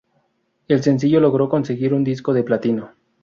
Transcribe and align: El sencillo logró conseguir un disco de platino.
El 0.67 0.81
sencillo 0.81 1.19
logró 1.19 1.47
conseguir 1.47 1.93
un 1.93 2.03
disco 2.03 2.33
de 2.33 2.41
platino. 2.41 2.89